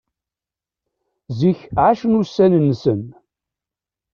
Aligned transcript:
Zik 1.39 1.59
εacen 1.81 2.17
ussan-nsen. 2.21 3.01